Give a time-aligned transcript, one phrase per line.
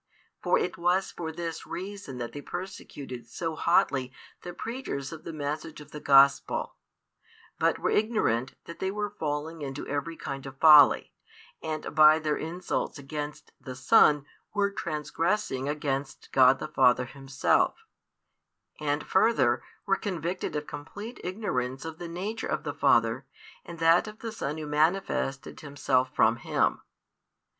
[0.41, 5.31] For it was for this reason that they persecuted so hotly the preachers of the
[5.31, 6.73] message of the Gospel,
[7.59, 11.13] but were ignorant that they were falling into every kind of folly,
[11.61, 14.25] and by their insults against the Son
[14.55, 17.85] were transgressing against God the Father Himself,
[18.79, 23.27] and further, were convicted of complete ignorance of the Nature of the Father
[23.63, 26.81] and that of the Son Who manifested Himself from Him.